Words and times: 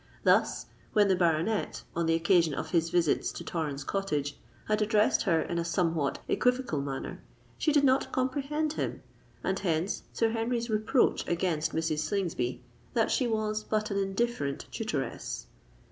Thus, 0.23 0.65
when 0.93 1.09
the 1.09 1.15
baronet, 1.15 1.83
on 1.95 2.07
the 2.07 2.15
occasion 2.15 2.55
of 2.55 2.71
his 2.71 2.89
visits 2.89 3.31
to 3.33 3.43
Torrens 3.43 3.83
Cottage, 3.83 4.35
had 4.67 4.81
addressed 4.81 5.21
her 5.29 5.43
in 5.43 5.59
a 5.59 5.63
somewhat 5.63 6.17
equivocal 6.27 6.81
manner, 6.81 7.21
she 7.59 7.71
did 7.71 7.83
not 7.83 8.11
comprehend 8.11 8.73
him; 8.73 9.03
and 9.43 9.59
hence 9.59 10.01
Sir 10.11 10.31
Henry's 10.31 10.71
reproach 10.71 11.27
against 11.27 11.73
Mrs. 11.75 11.99
Slingsby, 11.99 12.63
"that 12.95 13.11
she 13.11 13.27
was 13.27 13.63
but 13.63 13.91
an 13.91 13.97
indifferent 13.99 14.65
tutoress." 14.71 15.45